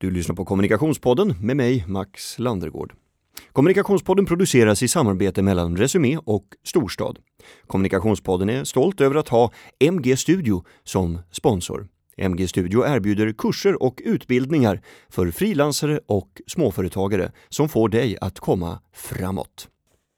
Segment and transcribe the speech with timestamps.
[0.00, 2.94] Du lyssnar på Kommunikationspodden med mig, Max Landergård.
[3.52, 7.18] Kommunikationspodden produceras i samarbete mellan Resumé och Storstad.
[7.66, 11.88] Kommunikationspodden är stolt över att ha MG Studio som sponsor.
[12.16, 18.80] MG Studio erbjuder kurser och utbildningar för frilansare och småföretagare som får dig att komma
[18.92, 19.68] framåt.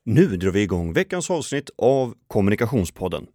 [0.05, 3.27] Nu drar vi igång veckans avsnitt av Kommunikationspodden.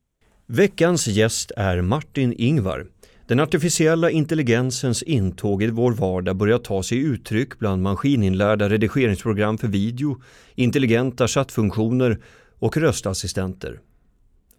[0.47, 2.87] Veckans gäst är Martin Ingvar.
[3.27, 9.67] Den artificiella intelligensens intåg i vår vardag börjar ta sig uttryck bland maskininlärda redigeringsprogram för
[9.67, 10.21] video,
[10.55, 12.19] intelligenta chattfunktioner
[12.59, 13.79] och röstassistenter.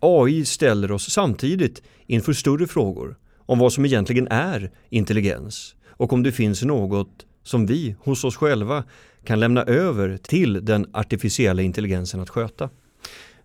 [0.00, 6.22] AI ställer oss samtidigt inför större frågor om vad som egentligen är intelligens och om
[6.22, 8.84] det finns något som vi hos oss själva
[9.24, 12.70] kan lämna över till den artificiella intelligensen att sköta.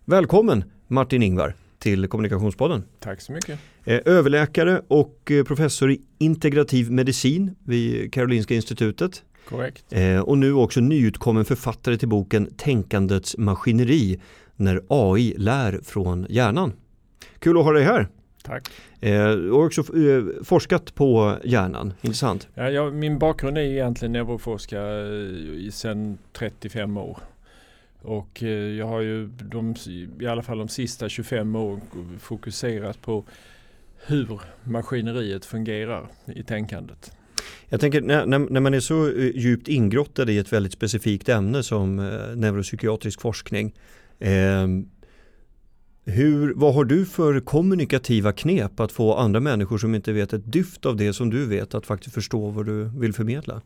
[0.04, 2.84] Välkommen Martin Ingvar till Kommunikationspodden.
[3.00, 3.58] Tack så mycket.
[3.84, 9.22] Eh, överläkare och eh, professor i integrativ medicin vid Karolinska institutet.
[9.48, 9.84] Korrekt.
[9.92, 14.20] Eh, och nu också nyutkommen författare till boken Tänkandets maskineri
[14.56, 16.72] när AI lär från hjärnan.
[17.38, 18.08] Kul att ha dig här.
[18.44, 18.68] Tack.
[19.00, 19.84] Du har också
[20.44, 22.48] forskat på hjärnan, intressant.
[22.54, 27.18] Ja, jag, min bakgrund är egentligen neuroforskare sedan 35 år.
[28.02, 29.74] Och eh, jag har ju de,
[30.20, 31.80] i alla fall de sista 25 åren
[32.20, 33.24] fokuserat på
[34.06, 37.12] hur maskineriet fungerar i tänkandet.
[37.68, 41.62] Jag tänker när, när, man är så eh, djupt ingrottad i ett väldigt specifikt ämne
[41.62, 43.74] som eh, neuropsykiatrisk forskning.
[44.18, 44.66] Eh,
[46.04, 50.52] hur, vad har du för kommunikativa knep att få andra människor som inte vet ett
[50.52, 53.62] dyft av det som du vet att faktiskt förstå vad du vill förmedla?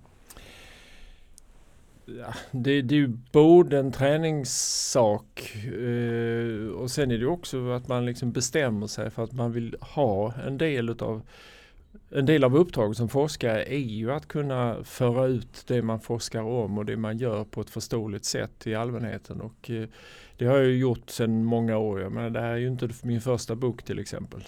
[2.09, 7.89] Ja, det, det, är ju både en träningssak eh, och sen är det också att
[7.89, 11.23] man liksom bestämmer sig för att man vill ha en del utav
[12.11, 16.43] en del av uppdraget som forskare är ju att kunna föra ut det man forskar
[16.43, 19.41] om och det man gör på ett förståeligt sätt till allmänheten.
[19.41, 19.89] Och eh,
[20.37, 22.09] det har jag gjort sedan många år.
[22.11, 24.45] Men det här är ju inte min första bok till exempel.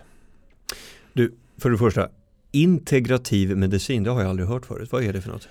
[1.12, 2.09] Du, för det första,
[2.50, 4.93] integrativ medicin, det har jag aldrig hört förut.
[4.93, 5.49] Vad är det för något?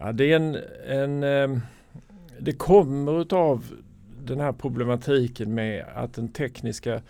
[0.00, 1.60] Ja, det är en, en ehm,
[2.38, 3.64] det kommer utav
[4.24, 7.02] den här problematiken med att den tekniska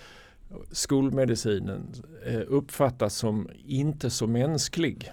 [0.70, 1.92] skolmedicinen
[2.26, 5.12] eh, uppfattas som inte så mänsklig.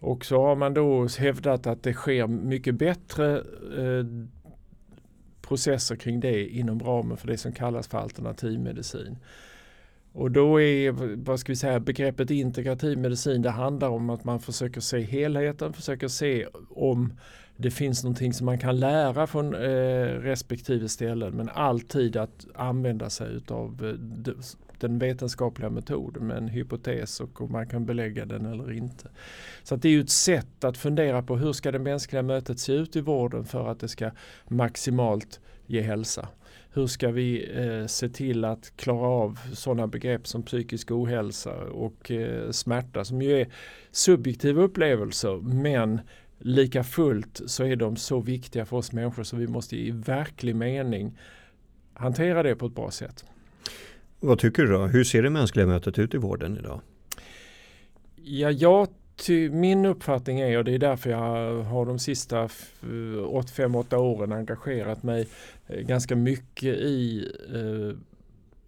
[0.00, 3.36] Och så har man då hävdat att det sker mycket bättre
[3.78, 4.06] eh,
[5.42, 9.16] processer kring det inom ramen för det som kallas för alternativmedicin.
[10.18, 10.92] Och då är
[11.24, 15.72] vad ska vi säga, begreppet integrativ medicin, det handlar om att man försöker se helheten,
[15.72, 17.12] försöker se om
[17.56, 19.60] det finns någonting som man kan lära från eh,
[20.20, 24.32] respektive ställen men alltid att använda sig av eh,
[24.78, 29.08] den vetenskapliga metoden med en hypotes och om man kan belägga den eller inte.
[29.62, 32.72] Så det är ju ett sätt att fundera på hur ska det mänskliga mötet se
[32.72, 34.10] ut i vården för att det ska
[34.48, 36.28] maximalt ge hälsa.
[36.72, 42.10] Hur ska vi eh, se till att klara av sådana begrepp som psykisk ohälsa och
[42.10, 43.48] eh, smärta som ju är
[43.90, 46.00] subjektiva upplevelser men
[46.38, 50.56] lika fullt så är de så viktiga för oss människor så vi måste i verklig
[50.56, 51.18] mening
[51.94, 53.24] hantera det på ett bra sätt.
[54.20, 54.86] Vad tycker du då?
[54.86, 56.80] Hur ser det mänskliga mötet ut i vården idag?
[58.22, 63.94] Ja, jag Ty min uppfattning är, och det är därför jag har de sista 5-8
[63.94, 65.28] åren engagerat mig
[65.66, 67.92] eh, ganska mycket i eh,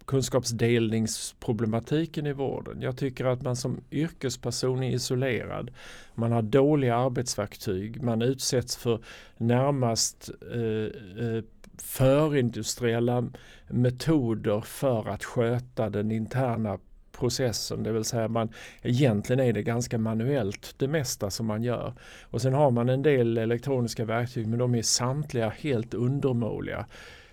[0.05, 2.81] kunskapsdelningsproblematiken i vården.
[2.81, 5.71] Jag tycker att man som yrkesperson är isolerad.
[6.15, 8.03] Man har dåliga arbetsverktyg.
[8.03, 8.99] Man utsätts för
[9.37, 10.85] närmast eh,
[11.25, 11.43] eh
[11.77, 13.29] förindustriella
[13.67, 16.79] metoder för att sköta den interna
[17.21, 18.49] processen, det vill säga man
[18.81, 21.93] egentligen är det ganska manuellt det mesta som man gör.
[22.23, 26.85] Och sen har man en del elektroniska verktyg men de är samtliga helt undermåliga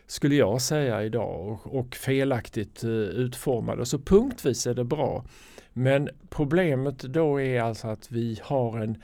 [0.06, 3.87] skulle jag säga idag och, och felaktigt eh, utformade.
[3.87, 5.25] Så punktvis är det bra.
[5.72, 9.02] Men problemet då är alltså att vi har en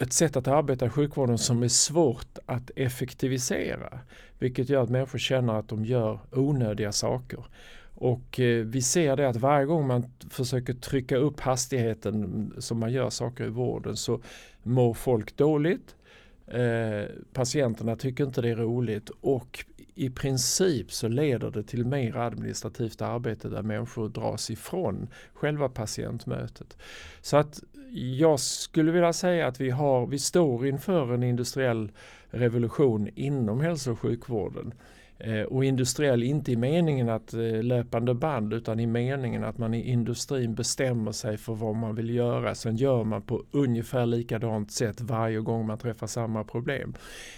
[0.00, 3.98] ett sätt att arbeta i sjukvården som är svårt att effektivisera.
[4.38, 7.44] Vilket gör att människor känner att de gör onödiga saker.
[7.98, 12.92] Och eh, vi ser det att varje gång man försöker trycka upp hastigheten som man
[12.92, 14.20] gör saker i vården så
[14.62, 15.96] mår folk dåligt.
[16.46, 19.64] Eh, patienterna tycker inte det är roligt och
[19.94, 26.76] i princip så leder det till mer administrativt arbete där människor dras ifrån själva patientmötet.
[27.20, 27.62] Så att
[27.92, 31.92] jag skulle vilja säga att vi, har, vi står inför en industriell
[32.30, 34.74] revolution inom hälso och sjukvården.
[35.18, 39.74] Eh, och industriell inte i meningen att eh, löpande band utan i meningen att man
[39.74, 42.54] i industrin bestämmer sig för vad man vill göra.
[42.54, 46.94] Sen gör man på ungefär likadant sätt varje gång man träffar samma problem.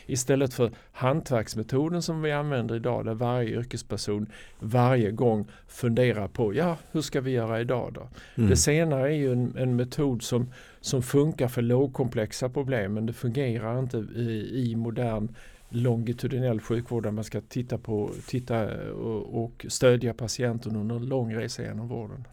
[0.07, 4.27] Istället för hantverksmetoden som vi använder idag där varje yrkesperson
[4.59, 8.09] varje gång funderar på ja hur ska vi göra idag då?
[8.35, 8.51] Mm.
[8.51, 13.13] Det senare är ju en, en metod som, som funkar för lågkomplexa problem men det
[13.13, 15.29] fungerar inte i, i modern
[15.69, 21.35] longitudinell sjukvård där man ska titta, på, titta och, och stödja patienten under en lång
[21.35, 22.25] resa genom vården.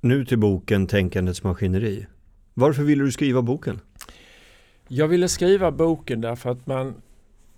[0.00, 2.06] Nu till boken Tänkandets maskineri.
[2.54, 3.80] Varför ville du skriva boken?
[4.88, 7.02] Jag ville skriva boken därför att man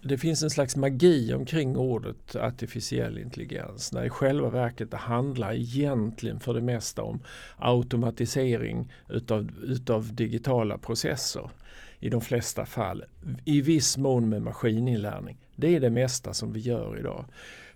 [0.03, 3.93] det finns en slags magi omkring ordet artificiell intelligens.
[3.93, 7.21] När i själva verket det handlar egentligen för det mesta om
[7.57, 11.51] automatisering utav, utav digitala processer
[12.01, 13.05] i de flesta fall.
[13.45, 15.39] I viss mån med maskininlärning.
[15.57, 17.25] Det är det mesta som vi gör idag.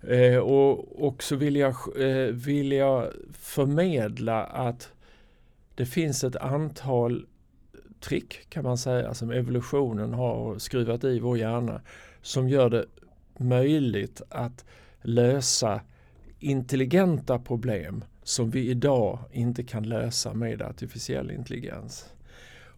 [0.09, 4.93] Eh, och, och så vill jag, eh, vill jag förmedla att
[5.75, 7.27] det finns ett antal
[8.01, 11.81] trick kan man säga som evolutionen har skruvat i vår hjärna
[12.23, 12.87] som gör det
[13.39, 14.65] möjligt att
[15.03, 15.81] lösa
[16.39, 22.14] intelligenta problem som vi idag inte kan lösa med artificiell intelligens.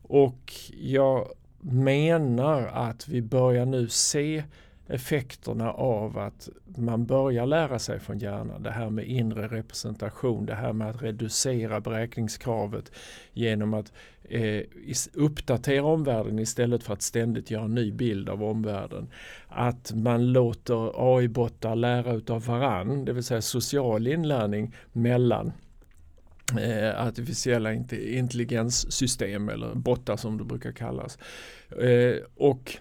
[0.08, 1.28] Och jag
[1.60, 4.44] menar att vi börjar nu se
[4.88, 8.62] effekterna av att man börjar lära sig från hjärnan.
[8.62, 12.92] Det här med inre representation, det här med att reducera beräkningskravet
[13.32, 13.92] genom att
[14.24, 14.62] eh,
[15.12, 19.08] uppdatera omvärlden istället för att ständigt göra en ny bild av omvärlden.
[19.48, 25.52] Att man låter AI-bottar lära utav varann, det vill säga social inlärning mellan
[26.52, 31.18] eh, artificiella intelligenssystem eller bottar som det brukar kallas.
[31.70, 32.76] Eh, och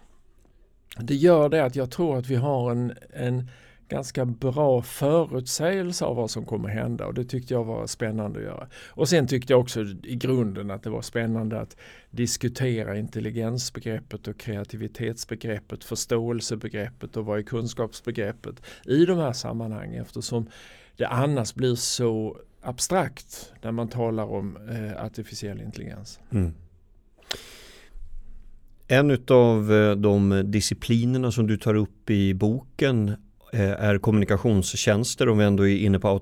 [1.00, 3.50] det gör det att jag tror att vi har en, en
[3.90, 8.46] ganska bra förutsägelse av vad som kommer hända och det tyckte jag var spännande att
[8.46, 8.68] göra.
[8.88, 11.78] Och sen tyckte jag också i grunden att det var spännande att
[12.12, 20.50] diskutera intelligensbegreppet och kreativitetsbegreppet, förståelsebegreppet och vad är kunskapsbegreppet i de här sammanhangen eftersom
[20.98, 26.20] det annars blir så abstrakt när man talar om eh, artificiell intelligens.
[26.32, 26.54] Mm.
[28.88, 33.10] En av eh, de disciplinerna som du tar upp i boken
[33.54, 36.22] eh, är kommunikationstjänster om vi ändå är inne på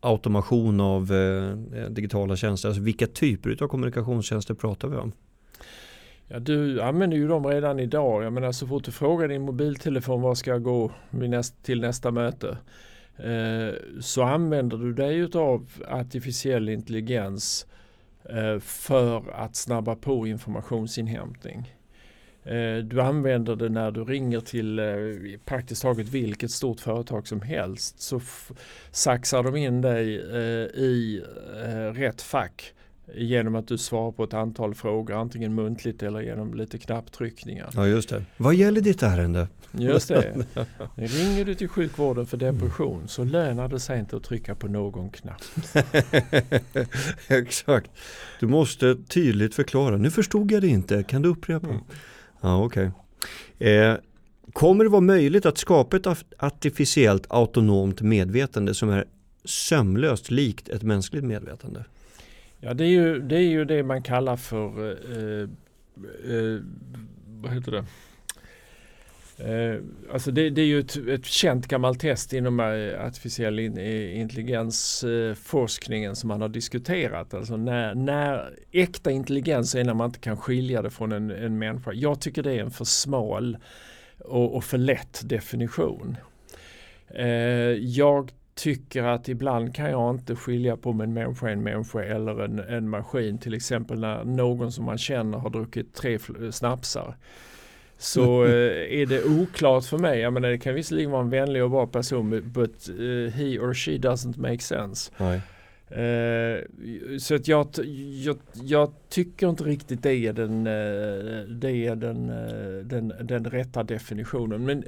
[0.00, 2.68] automation av eh, digitala tjänster.
[2.68, 5.12] Alltså vilka typer av kommunikationstjänster pratar vi om?
[6.28, 8.24] Ja, du använder ju dem redan idag.
[8.24, 10.90] Jag menar så fort du frågar din mobiltelefon var ska jag gå
[11.62, 12.58] till nästa möte
[13.24, 17.66] Eh, så använder du dig av artificiell intelligens
[18.24, 21.74] eh, för att snabba på informationsinhämtning.
[22.44, 24.80] Eh, du använder det när du ringer till
[25.44, 28.20] praktiskt taget vilket stort företag som helst så
[28.90, 30.14] saxar de in dig
[30.74, 31.22] i
[31.94, 32.74] rätt fack
[33.14, 37.70] genom att du svarar på ett antal frågor antingen muntligt eller genom lite knapptryckningar.
[37.74, 38.24] Ja just det.
[38.36, 39.48] Vad gäller ditt ärende?
[39.72, 40.46] Just det.
[40.94, 45.10] Ringer du till sjukvården för depression så lönar det sig inte att trycka på någon
[45.10, 45.42] knapp.
[47.28, 47.90] Exakt.
[48.40, 49.96] Du måste tydligt förklara.
[49.96, 51.02] Nu förstod jag det inte.
[51.02, 51.66] Kan du upprepa?
[51.66, 51.80] Mm.
[52.40, 52.90] Ja, okej.
[53.58, 53.72] Okay.
[53.72, 53.96] Eh,
[54.52, 56.06] kommer det vara möjligt att skapa ett
[56.38, 59.04] artificiellt autonoma medvetande som är
[59.44, 61.84] sömlöst likt ett mänskligt medvetande?
[62.60, 65.48] Ja, det är ju det, är ju det man kallar för eh, eh,
[66.36, 66.60] eh,
[67.26, 67.84] vad heter det?
[69.44, 69.80] Eh,
[70.12, 74.20] alltså det, det, är ju ett, ett känt gammalt test inom eh, artificiell in, eh,
[74.20, 77.34] intelligensforskningen som man har diskuterat.
[77.34, 81.58] Alltså när, när äkta intelligens är när man inte kan skilja det från en, en
[81.58, 81.92] människa.
[81.92, 83.58] Jag tycker det är en för smal
[84.18, 86.16] och, och för lätt definition.
[87.14, 87.26] Eh,
[87.72, 92.58] jag tycker att ibland kan jag inte skilja på en människa, en människa eller en,
[92.58, 93.38] en maskin.
[93.38, 96.18] Till exempel när någon som man känner har druckit tre
[96.50, 97.16] snapsar
[97.98, 100.20] så eh, är det oklart för mig.
[100.20, 103.74] Jag menar, det kan visserligen vara en vänlig och bra person but uh, he or
[103.74, 105.12] she doesn't make sense.
[105.20, 107.68] Uh, så att jag,
[108.24, 110.64] jag, jag, tycker inte riktigt det är den,
[111.60, 112.26] det är den,
[112.88, 114.64] den, den rätta definitionen.
[114.64, 114.84] Men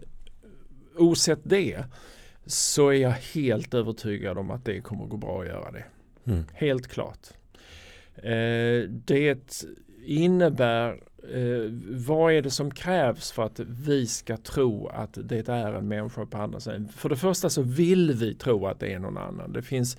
[0.96, 1.84] osett det
[2.46, 5.84] så är jag helt övertygad om att det kommer gå bra att göra det.
[6.24, 6.44] Mm.
[6.52, 7.28] Helt klart.
[8.88, 9.54] det
[10.04, 15.72] innebär eh, vad är det som krävs för att vi ska tro att det är
[15.72, 16.88] en människa på andra sidan?
[16.88, 19.52] För det första så vill vi tro att det är någon annan.
[19.52, 19.98] Det finns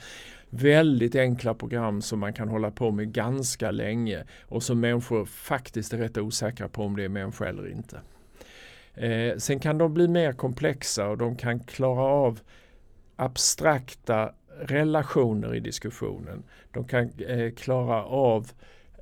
[0.49, 5.93] väldigt enkla program som man kan hålla på med ganska länge och som människor faktiskt
[5.93, 7.99] är rätt osäkra på om det är människa eller inte.
[8.95, 12.39] Eh, sen kan de bli mer komplexa och de kan klara av
[13.15, 14.31] abstrakta
[14.61, 16.43] relationer i diskussionen.
[16.71, 18.51] De kan eh, klara av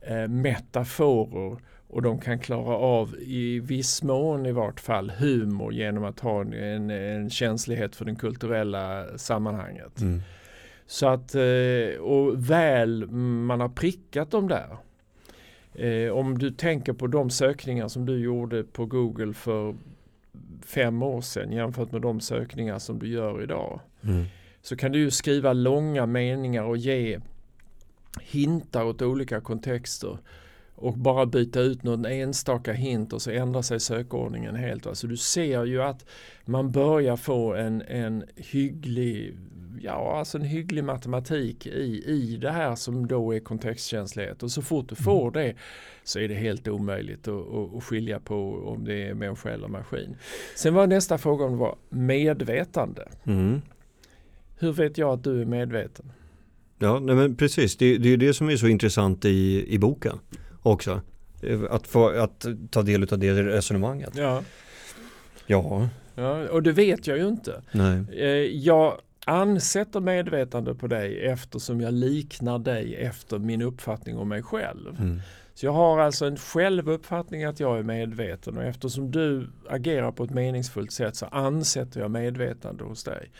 [0.01, 1.57] eh, metaforer
[1.87, 6.41] och de kan klara av i viss mån i vart fall humor genom att ha
[6.41, 10.01] en, en känslighet för det kulturella sammanhanget.
[10.01, 10.21] Mm.
[10.85, 14.77] Så att, eh, och väl man har prickat dem där.
[15.73, 19.75] Eh, om du tänker på de sökningar som du gjorde på Google för
[20.65, 23.79] fem år sedan jämfört med de sökningar som du gör idag.
[24.03, 24.25] Mm.
[24.61, 27.19] Så kan du skriva långa meningar och ge
[28.21, 30.17] hintar åt olika kontexter
[30.75, 34.97] och bara byta ut någon enstaka hint och så ändrar sig sökordningen helt.
[34.97, 36.05] Så du ser ju att
[36.45, 39.37] man börjar få en, en hygglig
[39.83, 44.43] ja, alltså en hygglig matematik i, i det här som då är kontextkänslighet.
[44.43, 45.47] Och så fort du får mm.
[45.47, 45.55] det
[46.03, 50.15] så är det helt omöjligt att, att, skilja på om det är människa eller maskin.
[50.55, 53.07] Sen var nästa fråga om det var medvetande.
[53.23, 53.61] Mm.
[54.59, 56.11] Hur vet jag att du är medveten?
[56.79, 57.77] Ja, nej men precis.
[57.77, 60.19] Det, det är det som är så intressant i, i boken
[60.61, 61.01] också.
[61.69, 64.11] Att, få, att ta del av det resonemanget.
[64.15, 64.43] Ja.
[65.47, 65.89] Ja.
[66.15, 66.49] ja.
[66.49, 67.61] Och det vet jag ju inte.
[67.71, 68.03] Nej.
[68.13, 68.97] Eh, jag
[69.31, 74.99] ansätter medvetande på dig eftersom jag liknar dig efter min uppfattning om mig själv.
[74.99, 75.21] Mm.
[75.53, 80.23] Så jag har alltså en självuppfattning att jag är medveten och eftersom du agerar på
[80.23, 83.31] ett meningsfullt sätt så ansätter jag medvetande hos dig.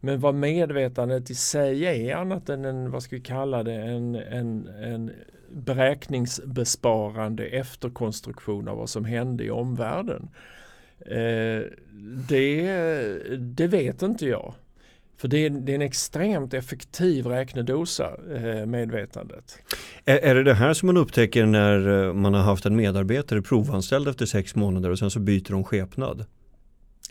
[0.00, 4.14] Men vad medvetandet i sig är annat än en, vad ska vi kalla det, en,
[4.14, 5.10] en, en
[5.50, 10.28] beräkningsbesparande efterkonstruktion av vad som hände i omvärlden.
[11.00, 11.62] Eh,
[12.28, 12.78] det,
[13.38, 14.54] det vet inte jag.
[15.16, 19.58] För det är, det är en extremt effektiv räknedosa, eh, medvetandet.
[20.04, 23.42] Är, är, det det här som man upptäcker när eh, man har haft en medarbetare
[23.42, 26.24] provanställd efter sex månader och sen så byter de skepnad?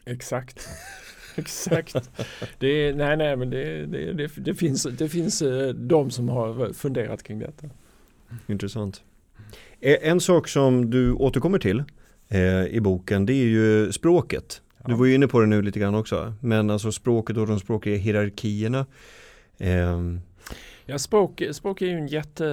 [0.06, 0.70] Exakt.
[1.36, 2.12] Exakt.
[2.60, 6.74] Det nej, nej, men det, det, det, det, finns, det finns eh, de som har
[6.74, 7.70] funderat kring detta.
[8.48, 9.04] Intressant.
[9.80, 11.84] En sak som du återkommer till
[12.30, 14.62] eh, i boken det är ju språket.
[14.86, 16.34] Du var ju inne på det nu lite grann också.
[16.40, 18.86] Men alltså språket och de språkliga hierarkierna.
[19.58, 20.00] Eh.
[20.86, 22.46] Ja, språk, språk är ju en jätte,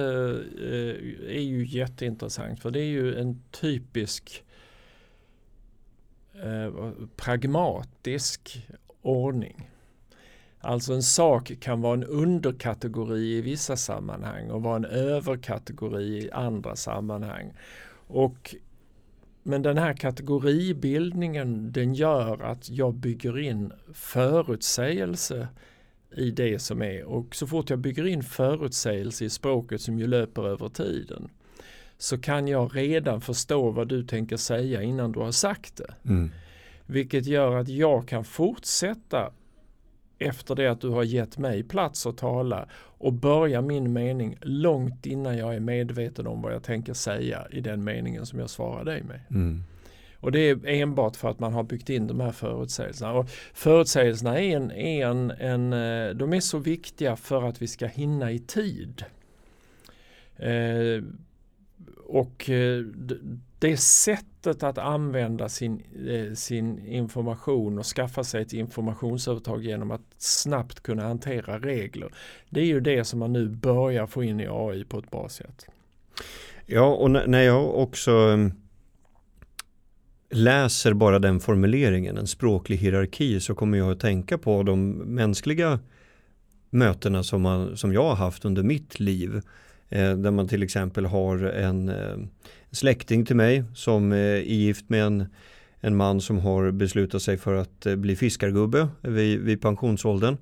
[0.61, 4.43] eh, är ju jätteintressant för det är ju en typisk
[6.43, 8.67] eh, pragmatisk
[9.01, 9.69] ordning.
[10.59, 16.31] Alltså en sak kan vara en underkategori i vissa sammanhang och vara en överkategori i
[16.31, 17.53] andra sammanhang.
[18.07, 18.55] Och
[19.43, 25.47] men den här kategoribildningen den gör att jag bygger in förutsägelse
[26.15, 30.07] i det som är och så fort jag bygger in förutsägelse i språket som ju
[30.07, 31.29] löper över tiden
[31.97, 36.09] så kan jag redan förstå vad du tänker säga innan du har sagt det.
[36.09, 36.31] Mm.
[36.85, 39.31] Vilket gör att jag kan fortsätta
[40.21, 45.05] efter det att du har gett mig plats att tala och börja min mening långt
[45.05, 48.83] innan jag är medveten om vad jag tänker säga i den meningen som jag svarar
[48.83, 49.19] dig med.
[49.29, 49.63] Mm.
[50.21, 53.13] Och det är enbart för att man har byggt in de här förutsägelserna.
[53.13, 57.85] Och förutsägelserna är en, en, en, eh, de är så viktiga för att vi ska
[57.85, 59.03] hinna i tid.
[60.37, 61.03] Eh,
[62.07, 62.83] och eh,
[63.59, 63.79] det
[64.43, 70.79] sättet att använda sin, eh, sin information och skaffa sig ett informationsövertag genom att snabbt
[70.79, 72.09] kunna hantera regler.
[72.49, 75.29] Det är ju det som man nu börjar få in i AI på ett bra
[75.29, 75.65] sätt.
[76.65, 78.51] Ja, och när jag också ehm,
[80.29, 85.79] läser bara den formuleringen, en språklig hierarki, så kommer jag att tänka på de mänskliga
[86.69, 89.41] mötena som, man, som jag har haft under mitt liv.
[89.89, 92.17] Eh, där man till exempel har en eh,
[92.71, 95.25] släkting till mig som är gift med en,
[95.79, 100.37] en man som har beslutat sig för att eh, bli fiskargubbe vid, vid pensionsåldern.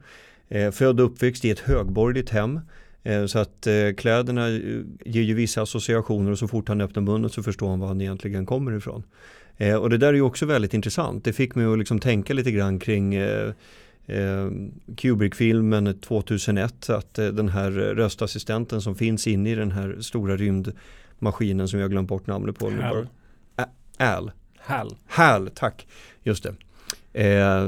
[0.48, 2.60] Eh, född och uppväxt i ett högborgerligt hem.
[3.04, 3.68] Eh, så att
[3.98, 4.50] kläderna
[5.06, 8.02] ger ju vissa associationer och så fort han öppnar munnen så förstår han var han
[8.02, 9.04] egentligen kommer ifrån.
[9.82, 11.24] och det där är ju också väldigt intressant.
[11.24, 13.16] Det fick mig att liksom tänka lite grann kring
[14.98, 20.74] Kubrick-filmen 2001, att den här röstassistenten som finns inne i den här stora rymd
[21.22, 22.70] maskinen som jag glömt bort namnet på.
[22.70, 23.08] Hal.
[23.98, 24.32] Al.
[24.58, 24.96] Hal.
[25.08, 25.88] Hal, tack.
[26.24, 26.56] Just det.
[27.24, 27.68] Eh,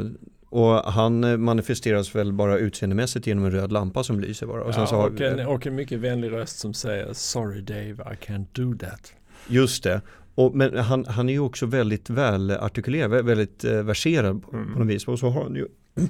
[0.49, 4.63] och han manifesteras väl bara utseendemässigt genom en röd lampa som lyser bara.
[4.63, 8.25] Och, ja, så och, en, och en mycket vänlig röst som säger Sorry Dave, I
[8.25, 9.13] can't do that.
[9.47, 10.01] Just det.
[10.35, 14.73] Och, men han, han är ju också väldigt välartikulerad, väldigt eh, verserad på, mm.
[14.73, 15.07] på något vis.
[15.07, 15.67] Och så har han ju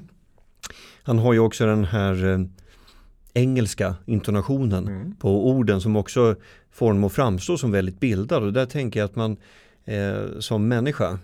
[1.03, 2.39] Han har ju också den här eh,
[3.33, 5.15] engelska intonationen mm.
[5.15, 6.35] på orden som också
[6.71, 9.37] får dem att framstå som väldigt bildad och där tänker jag att man
[9.85, 11.19] eh, som människa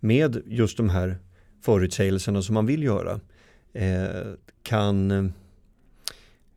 [0.00, 1.18] med just de här
[1.62, 3.20] förutsägelserna som man vill göra
[3.72, 5.24] eh, kan eh,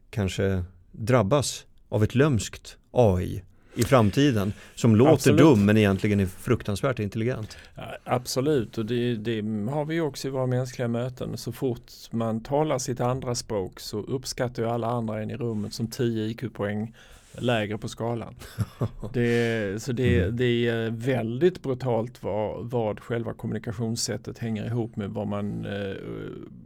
[0.09, 3.43] kanske drabbas av ett lömskt AI
[3.75, 5.39] i framtiden som låter Absolut.
[5.39, 7.57] dum men egentligen är fruktansvärt intelligent.
[8.03, 11.37] Absolut, och det, det har vi också i våra mänskliga möten.
[11.37, 15.73] Så fort man talar sitt andra språk så uppskattar ju alla andra en i rummet
[15.73, 16.93] som 10 IQ-poäng
[17.37, 18.35] lägre på skalan.
[19.13, 20.35] Det, så det, Mm.
[20.37, 25.95] det är väldigt brutalt vad, vad själva kommunikationssättet hänger ihop med vad man eh,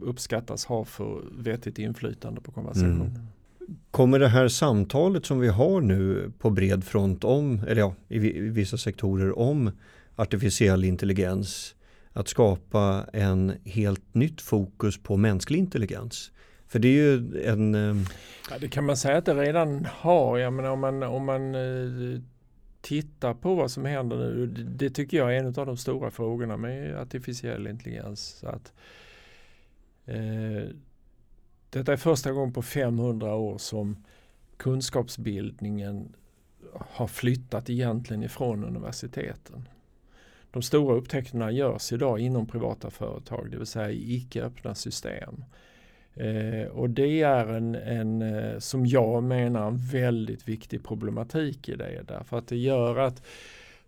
[0.00, 3.00] uppskattas ha för vettigt inflytande på konversationen.
[3.00, 3.26] Mm.
[3.90, 8.18] Kommer det här samtalet som vi har nu på bred front om, eller ja, i
[8.40, 9.70] vissa sektorer om
[10.16, 11.74] artificiell intelligens
[12.12, 16.32] att skapa en helt nytt fokus på mänsklig intelligens?
[16.68, 18.04] För det är ju en, ehm,
[18.50, 20.38] Ja, det kan man säga att det redan har.
[20.38, 22.20] Jag menar, om man, om man eh,
[22.80, 24.46] tittar på vad som händer nu.
[24.46, 28.44] Det, det tycker jag är en av de stora frågorna med artificiell intelligens.
[28.44, 28.72] Att,
[30.06, 30.68] eh,
[31.70, 34.04] detta är första gången på 500 år som
[34.56, 36.14] kunskapsbildningen
[36.72, 39.68] har flyttat egentligen ifrån universiteten.
[40.50, 45.44] De stora upptäckterna görs idag inom privata företag, det vill säga i icke öppna system.
[46.14, 51.76] Eh, och det är en, en, eh, som jag menar, en väldigt viktig problematik i
[51.76, 52.02] det.
[52.08, 53.22] Därför att det gör att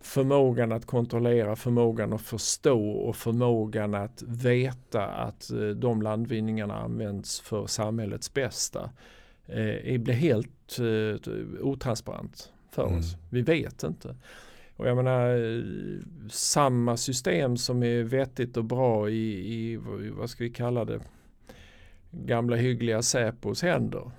[0.01, 7.39] förmågan att kontrollera, förmågan att förstå och förmågan att veta att eh, de landvinningarna används
[7.41, 8.89] för samhällets bästa
[9.47, 11.31] eh, blir helt eh,
[11.65, 12.99] otransparent för Mm.
[12.99, 13.15] oss.
[13.29, 14.15] Vi vet inte.
[14.75, 15.63] Och jag menar,
[16.29, 19.79] samma system som är vettigt och bra i, i
[20.11, 20.99] vad ska vi kalla det,
[22.11, 24.11] gamla hyggliga Säpos händer.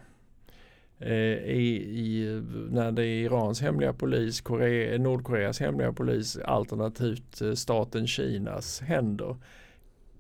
[1.05, 1.13] Eh,
[1.57, 8.07] i, i, när det är Irans hemliga polis, Korea, Nordkoreas hemliga polis alternativt eh, staten
[8.07, 9.37] Kinas händer.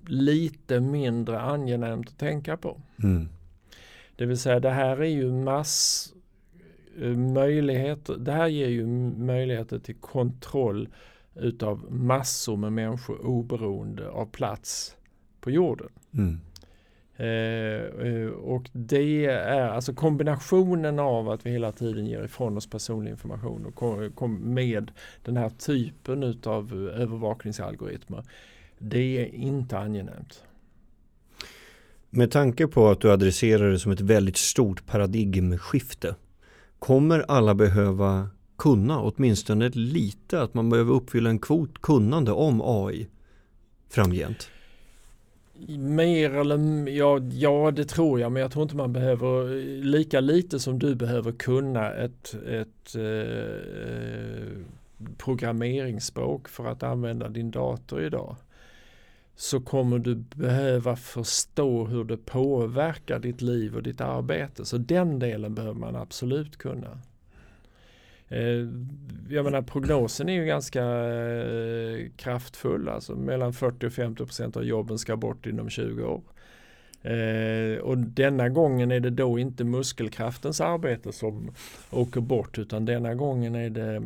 [0.06, 2.80] Lite mindre angenämt att tänka på.
[3.02, 3.28] mm,
[4.16, 6.08] Det vill säga det här är ju mass
[7.00, 8.16] eh, möjligheter.
[8.16, 8.86] Det här ger ju
[9.16, 10.88] möjligheter till kontroll
[11.34, 14.96] utav massor med människor oberoende av plats
[15.40, 15.88] på jorden.
[16.14, 16.40] mm,
[17.16, 22.70] Eh, eh, och det är alltså kombinationen av att vi hela tiden ger ifrån oss
[22.70, 24.90] personlig information och kom, kom med
[25.22, 28.24] den här typen utav övervakningsalgoritmer.
[28.78, 30.44] Det är inte angenämt.
[32.10, 36.14] Med tanke på att du adresserar det som ett väldigt stort paradigmskifte
[36.78, 43.08] kommer alla behöva kunna åtminstone lite att man behöver uppfylla en kvot kunnande om AI
[43.90, 44.50] framgent?
[45.68, 49.48] Mer eller ja, ja, det tror jag, men jag tror inte man behöver
[49.82, 54.48] lika lite som du behöver kunna ett, ett eh, eh,
[55.18, 58.36] programmeringsspråk för att använda din dator idag.
[59.36, 64.64] Så kommer du behöva förstå hur det påverkar ditt liv och ditt arbete.
[64.64, 66.98] Så den delen behöver man absolut kunna.
[68.32, 68.68] Eh,
[69.28, 72.88] jag menar prognosen är ju ganska eh, kraftfull.
[72.88, 76.22] Alltså mellan 40 och 50 procent av jobben ska bort inom 20 år.
[77.02, 81.50] Eh, och denna gången är det då inte muskelkraftens arbete som
[81.90, 84.02] åker bort utan denna gången är det,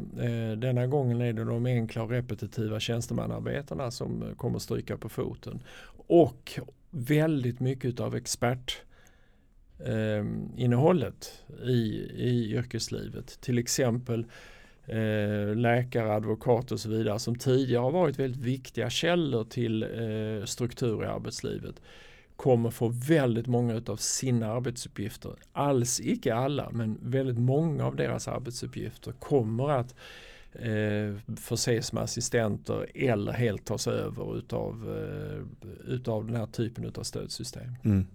[0.57, 5.61] denna gången är det de enkla och repetitiva tjänstemannaarbetena som kommer stryka på foten.
[6.07, 6.61] Och
[6.91, 8.83] väldigt mycket av expert
[9.85, 10.25] eh,
[10.57, 13.41] innehållet i, i yrkeslivet.
[13.41, 14.27] Till exempel
[14.87, 20.45] eh, läkare, advokat och så vidare som tidigare har varit väldigt viktiga källor till eh,
[20.45, 21.81] struktur i arbetslivet
[22.37, 28.29] kommer få väldigt många av sina arbetsuppgifter, alls icke alla, men väldigt många av deras
[28.29, 29.95] arbetsuppgifter kommer att
[30.53, 37.03] eh, förses med assistenter eller helt tas över utav, eh, utav den här typen av
[37.03, 37.75] stödsystem.
[37.85, 38.07] Mm.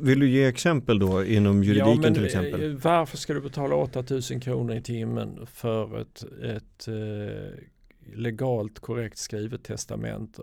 [0.00, 2.70] Vill du ge exempel då inom juridiken men, till exempel?
[2.70, 9.18] eh, Varför ska du betala 8000 kronor i timmen för ett, ett eh, legalt korrekt
[9.18, 10.42] skrivet testamente?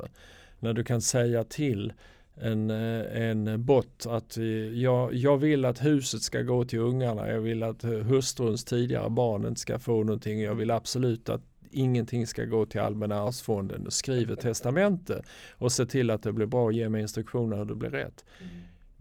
[0.59, 1.93] När du kan säga till
[2.35, 4.37] en, eh, en bot att
[4.73, 9.45] jag, jag vill att huset ska gå till ungarna, jag vill att hustruns tidigare barn
[9.45, 13.91] inte ska få någonting, jag vill absolut att ingenting ska gå till Allmänna arvsfonden.
[13.91, 17.65] Skriv ett testamente och se till att det blir bra och ge mig instruktioner hur
[17.65, 18.25] det blir rätt.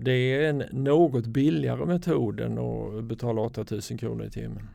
[0.01, 4.69] Det är en något billigare metod än att betala 8000 kronor i timmen.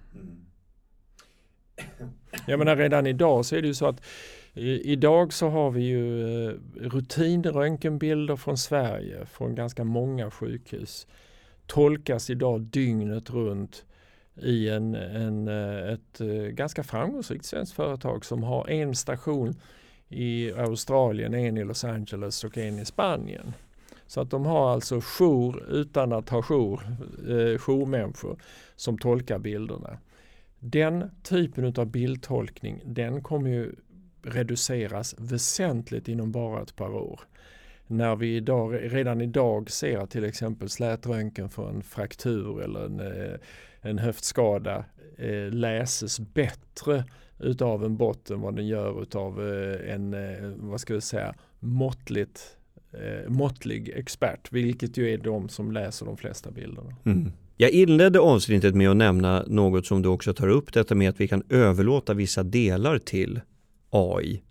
[2.47, 4.05] Jag menar redan idag så är det ju så att
[4.53, 11.07] i, idag så har vi ju eh, rutinröntgenbilder från Sverige från ganska många sjukhus.
[11.67, 13.85] Tolkas idag dygnet runt
[14.35, 19.55] i en, en, eh, ett eh, ganska framgångsrikt svenskt företag som har en station
[20.09, 23.53] i Australien, en i Los Angeles och en i Spanien.
[24.13, 26.81] Så att de har alltså jour utan att ha jour,
[27.29, 28.37] eh, jourmänniskor
[28.75, 29.97] som tolkar bilderna.
[30.59, 33.75] Den typen av bildtolkning den kommer ju
[34.21, 37.19] reduceras väsentligt inom bara ett par år.
[37.87, 43.39] När vi idag, redan idag ser till exempel slätröntgen för en fraktur eller en, eh,
[43.81, 44.85] en höftskada
[45.17, 47.03] eh, läses bättre
[47.39, 52.57] utav en botten vad den gör utav eh, en, eh, vad ska vi säga, måttligt,
[52.93, 56.95] Eh, måttlig expert, vilket ju är de som läser de flesta bilderna.
[57.05, 57.31] Mm.
[57.57, 61.19] Jag inledde avsnittet med att nämna något som du också tar upp, detta med att
[61.19, 63.41] vi kan överlåta vissa delar till
[63.89, 64.43] AI.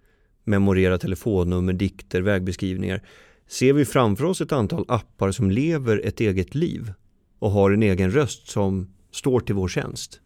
[0.44, 3.02] Memorera telefonnummer, dikter, vägbeskrivningar.
[3.46, 6.92] Ser vi framför oss ett antal appar som lever ett eget liv
[7.38, 10.20] och har en egen röst som står till vår tjänst?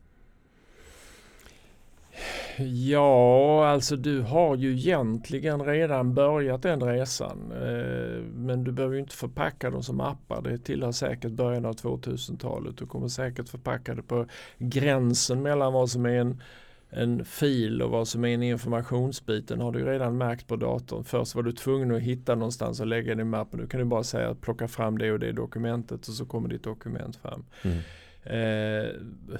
[2.58, 7.52] Ja, alltså du har ju egentligen redan börjat den resan.
[7.52, 10.42] Eh, men du behöver inte förpacka dem som appar.
[10.42, 12.76] Det tillhör säkert början av 2000-talet.
[12.78, 14.26] Du kommer säkert förpacka det på
[14.58, 16.42] gränsen mellan vad som är en
[16.90, 21.04] en fil och vad som är en informationsbit den har du redan märkt på datorn.
[21.04, 23.60] Först var du tvungen att hitta någonstans och lägga den i mappen.
[23.60, 26.48] Nu kan du bara säga att plocka fram det och det dokumentet och så kommer
[26.48, 27.44] ditt dokument fram.
[27.62, 27.78] Mm.
[28.26, 28.90] Eh,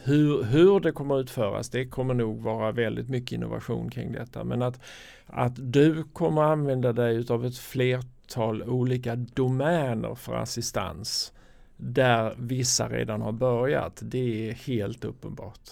[0.05, 4.45] hur, hur det kommer utföras det kommer nog vara väldigt mycket innovation kring detta.
[4.45, 4.81] Men att,
[5.27, 11.33] att du kommer använda dig av ett flertal olika domäner för assistans
[11.77, 14.01] där vissa redan har börjat.
[14.03, 15.71] Det är helt uppenbart.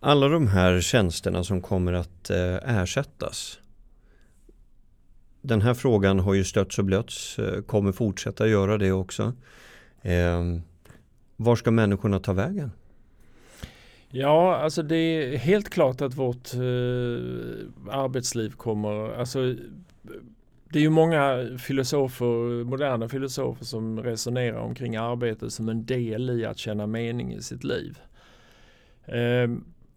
[0.00, 3.58] Alla de här tjänsterna som kommer att eh, ersättas.
[5.42, 9.32] Den här frågan har ju stötts och blötts, eh, kommer fortsätta göra det också.
[10.02, 10.40] Eh,
[11.40, 12.72] var ska människorna ta vägen?
[14.08, 16.60] Ja, alltså det är helt klart att vårt eh,
[17.90, 19.54] arbetsliv kommer, alltså
[20.68, 26.44] det är ju många filosofer, moderna filosofer som resonerar omkring arbete som en del i
[26.44, 27.98] att känna mening i sitt liv.
[29.04, 29.50] Eh,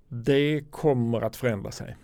[0.07, 1.95] det kommer att förändra sig.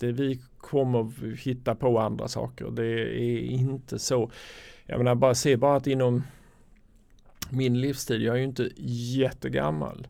[0.00, 2.70] Det, vi kommer hitta på andra saker.
[2.70, 2.86] Det
[3.20, 4.30] är inte så.
[4.86, 6.22] Jag menar bara se bara att inom
[7.50, 8.70] min livstid, jag är ju inte
[9.18, 10.06] jättegammal.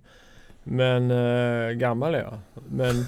[0.64, 2.38] Men äh, gammal är jag.
[2.68, 2.94] Men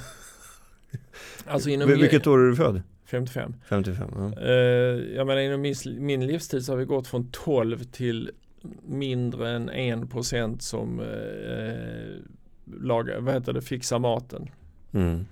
[1.46, 2.82] alltså inom Vilket år är du född?
[3.04, 3.54] 55.
[3.68, 4.42] 55 ja.
[4.42, 4.52] uh,
[5.16, 8.30] jag menar inom min, min livstid så har vi gått från 12 till
[8.82, 11.06] mindre än 1% som uh,
[12.80, 14.50] laga, vad heter det, fixa maten.
[14.92, 15.26] Mm.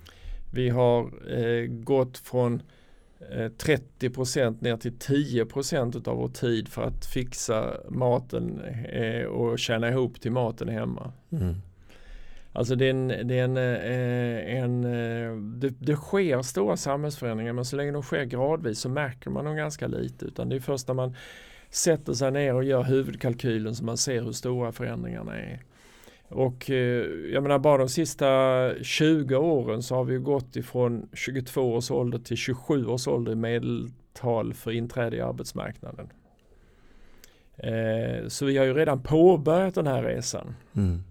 [0.53, 2.61] Vi har eh, gått från
[3.31, 3.51] eh,
[3.99, 10.21] 30% ner till 10% av vår tid för att fixa maten eh, och tjäna ihop
[10.21, 11.11] till maten hemma.
[11.31, 11.55] Mm.
[12.53, 14.81] Alltså det, är en, det, är en, eh, en
[15.59, 19.55] det, det, sker stora samhällsförändringar men så länge de sker gradvis så märker man dem
[19.55, 21.15] ganska lite utan det är först när man
[21.69, 25.63] sätter sig ner och gör huvudkalkylen som man ser hur stora förändringarna är.
[26.29, 31.73] Och eh, jag menar bara de sista 20 åren så har vi gått ifrån 22
[31.73, 36.09] års ålder till 27 års ålder i medeltal för inträde i arbetsmarknaden.
[37.57, 40.55] Eh, så vi har ju redan påbörjat den här resan.
[40.75, 41.03] Mm.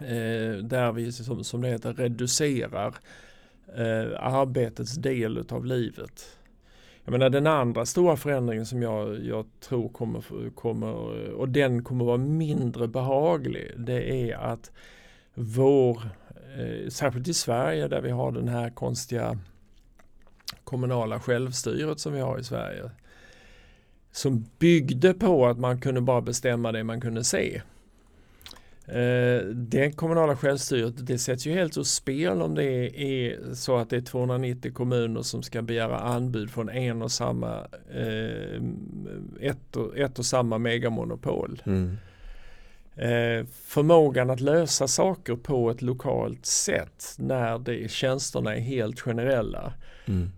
[0.00, 2.94] Eh, där vi som, som det heter reducerar
[4.18, 6.38] arbetets del av livet.
[7.04, 10.88] Jag menar den andra stora förändringen som jag, jag tror kommer, kommer
[11.32, 13.70] och den kommer vara mindre behaglig.
[13.76, 14.70] Det är att
[15.34, 16.02] vår,
[16.58, 19.38] eh, särskilt i Sverige där vi har den här konstiga
[20.64, 22.90] kommunala självstyret som vi har i Sverige.
[24.10, 27.62] Som byggde på att man kunde bara bestämma det man kunde se.
[28.86, 33.90] Eh, det kommunala självstyret det sätts ju helt ur spel om det är så att
[33.90, 38.62] det är 290 kommuner som ska begära anbud från en och samma eh,
[39.40, 41.62] ett, och, ett och samma megamonopol.
[41.66, 41.96] Mm.
[42.96, 49.72] Eh, förmågan att lösa saker på ett lokalt sätt när det, tjänsterna är helt generella.
[50.06, 50.30] Mm.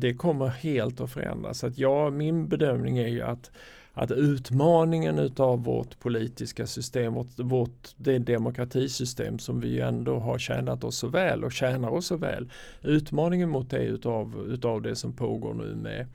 [0.00, 1.58] det kommer helt att förändras.
[1.58, 3.50] Så att ja, min bedömning är ju att
[3.92, 10.84] att utmaningen utav vårt politiska system, vårt, vårt det demokratisystem som vi ändå har tjänat
[10.84, 12.50] oss så väl och tjänar oss så väl.
[12.82, 16.06] Utmaningen mot det utav, utav det som pågår nu med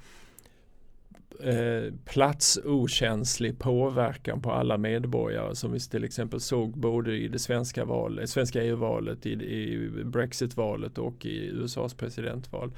[1.43, 7.85] eh, platsokänslig påverkan på alla medborgare som vi till exempel såg både i det svenska
[7.85, 12.71] valet, eh, svenska EU-valet, i, i Brexit-valet och i USAs presidentval.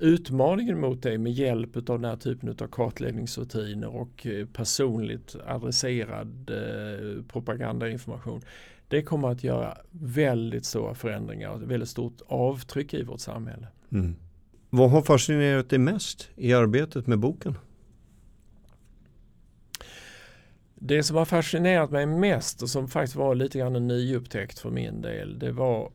[0.00, 6.50] Utmaningen mot det med hjälp av den här typen av kartläggningsrutiner och eh, personligt adresserad
[6.50, 8.42] eh, propagandainformation.
[8.88, 13.66] Det kommer att göra väldigt stora förändringar och väldigt stort avtryck i vårt samhälle.
[13.92, 14.16] Mm.
[14.70, 17.54] Vad har fascinerat dig mest i arbetet med boken?
[20.74, 24.70] Det som har fascinerat mig mest och som faktiskt var lite grann en nyupptäckt för
[24.70, 25.90] min del, det var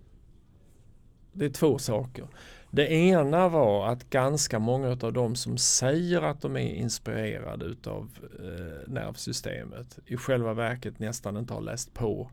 [1.33, 2.27] det är två saker.
[2.75, 8.09] Det ena var att ganska många av de som säger att de är inspirerade utav
[8.39, 12.31] eh, nervsystemet i själva verket nästan inte har läst på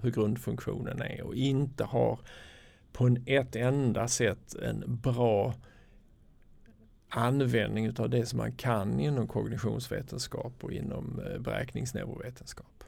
[0.00, 2.18] hur grundfunktionen är och inte har
[2.92, 5.54] på en, ett enda sätt en bra
[7.08, 12.84] användning utav det som man kan inom kognitionsvetenskap och inom eh, beräkningsneurovetenskap.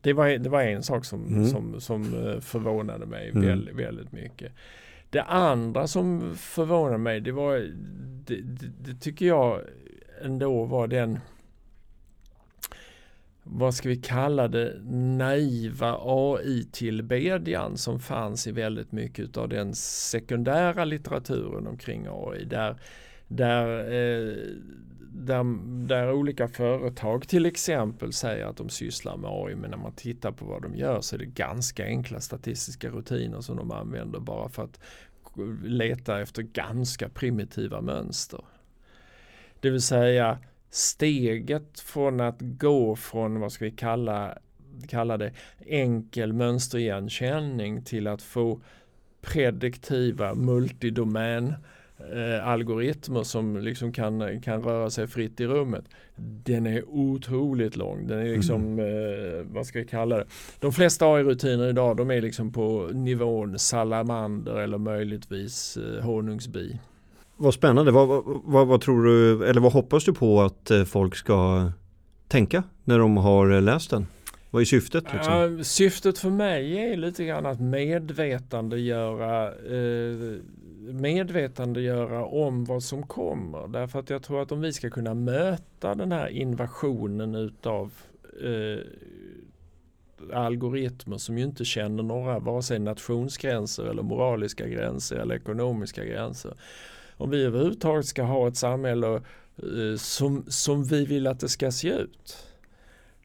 [0.00, 1.46] Det var, det var en sak som, mm.
[1.46, 3.46] som, som eh, förvånade mig mm.
[3.46, 4.52] väldigt, väldigt mycket.
[5.10, 7.56] Det andra som förvånade mig det var,
[8.26, 9.60] det, det, det tycker jag
[10.22, 11.18] ändå var den
[13.42, 20.84] vad ska vi kalla det, naiva AI-tillbedjan som fanns i väldigt mycket av den sekundära
[20.84, 22.44] litteraturen omkring AI.
[22.44, 22.76] Där,
[23.28, 24.36] där, eh,
[25.12, 25.44] där,
[25.86, 30.32] där olika företag till exempel säger att de sysslar med AI men när man tittar
[30.32, 34.48] på vad de gör så är det ganska enkla statistiska rutiner som de använder bara
[34.48, 34.80] för att
[35.64, 38.44] leta efter ganska primitiva mönster.
[39.60, 40.38] Det vill säga
[40.70, 44.38] steget från att gå från, vad ska vi kalla,
[44.88, 45.32] kalla det,
[45.66, 48.60] enkel mönsterigenkänning till att få
[49.20, 51.54] prediktiva multidomän
[52.12, 55.84] eh, algoritmer som liksom kan, kan röra sig fritt i rummet.
[56.44, 58.06] Den är otroligt lång.
[58.06, 59.38] Den är liksom, mm.
[59.38, 60.24] eh, vad ska vi kalla det?
[60.60, 66.78] De flesta AI-rutiner idag de är liksom på nivån salamander eller möjligtvis eh, honungsbi.
[67.36, 67.90] Vad spännande.
[67.90, 68.08] Vad,
[68.44, 71.70] vad, vad, tror du, eller vad hoppas du på att eh, folk ska
[72.28, 74.06] tänka när de har läst den?
[74.50, 75.04] Vad är syftet?
[75.12, 75.34] Liksom?
[75.34, 80.36] Uh, syftet för mig är lite grann att medvetandegöra, uh,
[80.92, 83.68] medvetandegöra om vad som kommer.
[83.68, 87.92] Därför att jag tror att om vi ska kunna möta den här invasionen utav
[88.42, 88.86] eh,
[90.32, 96.54] algoritmer som ju inte känner några vare sig nationsgränser eller moraliska gränser eller ekonomiska gränser
[97.20, 101.70] om vi överhuvudtaget ska ha ett samhälle eh, som, som vi vill att det ska
[101.70, 102.46] se ut.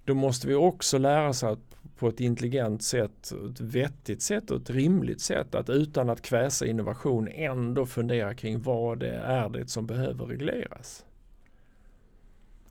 [0.05, 1.59] Då måste vi också lära oss att
[1.97, 6.65] på ett intelligent sätt, ett vettigt sätt och ett rimligt sätt att utan att kväsa
[6.65, 11.05] innovation ändå fundera kring vad det är det som behöver regleras.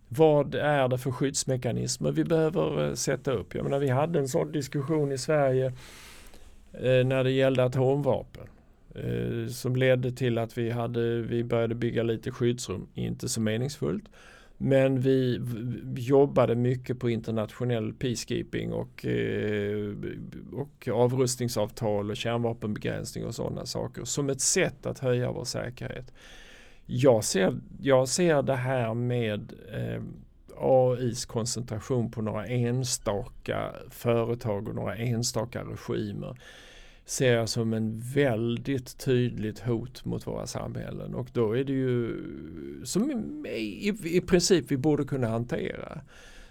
[0.08, 3.54] Vad är det för skyddsmekanismer vi behöver eh, sätta upp?
[3.54, 5.66] Jag menar, vi hade en sån diskussion i Sverige
[6.72, 8.46] eh, när det gällde atomvapen.
[8.94, 12.86] Eh, som ledde till att vi, hade, vi började bygga lite skyddsrum.
[12.94, 14.04] Inte så meningsfullt.
[14.64, 15.40] Men vi,
[15.96, 19.94] jobbade mycket på internationell peacekeeping och, eh,
[20.52, 26.12] och avrustningsavtal och kärnvapenbegränsning och sådana saker som ett sätt att höja vår säkerhet.
[26.86, 30.02] Jag ser, jag ser det här med eh,
[30.56, 36.38] AIs koncentration på några enstaka företag och några enstaka regimer
[37.04, 42.16] ser jag som en väldigt tydligt hot mot våra samhällen och då är det ju
[42.84, 43.10] som
[43.46, 46.00] i, i princip vi borde kunna hantera.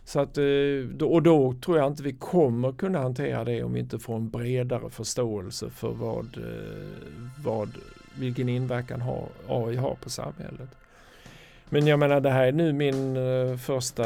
[0.05, 3.79] Så att, eh, och då tror jag inte vi kommer kunna hantera det om vi
[3.79, 7.13] inte får en bredare förståelse för vad, eh,
[7.43, 7.69] vad,
[8.15, 10.69] vilken inverkan har, AI har på samhället.
[11.73, 14.03] Men jag menar det här är nu min eh, första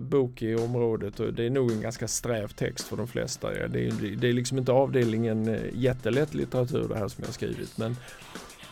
[0.00, 3.50] bok i området och det är nog en ganska sträv text för de flesta.
[3.50, 7.78] Det, är, det är liksom inte avdelningen eh, jättelätt litteratur det här som jag skrivit.
[7.78, 7.96] Men,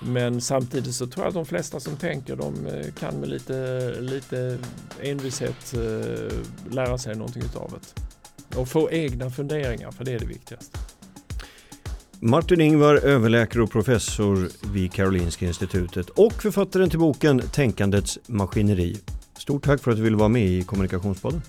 [0.02, 3.90] men samtidigt så tror jag att de flesta som tänker de eh, kan med lite,
[4.00, 4.58] lite
[5.00, 5.74] envishet
[6.70, 8.58] lära sig någonting utav det.
[8.60, 10.78] Och få egna funderingar för det är det viktigaste.
[12.20, 18.96] Martin Ingvar, överläkare och professor vid Karolinska Institutet och författaren till boken Tänkandets maskineri.
[19.38, 21.42] Stort tack för att du ville vara med i Kommunikationspodden.